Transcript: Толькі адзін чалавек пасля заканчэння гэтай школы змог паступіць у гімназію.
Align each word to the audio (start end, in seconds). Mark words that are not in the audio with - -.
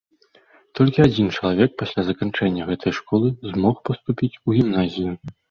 Толькі 0.77 1.03
адзін 1.07 1.27
чалавек 1.37 1.75
пасля 1.81 2.01
заканчэння 2.09 2.67
гэтай 2.71 2.97
школы 3.01 3.27
змог 3.53 3.75
паступіць 3.91 4.33
у 4.47 4.59
гімназію. 4.59 5.11